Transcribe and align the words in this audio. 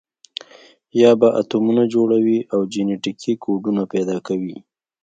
یا 1.01 1.11
به 1.19 1.27
اتمونه 1.39 1.83
جوړوي 1.93 2.39
او 2.53 2.59
جنټیکي 2.73 3.33
کوډونه 3.43 3.83
پیدا 3.93 4.17
کوي. 4.27 4.57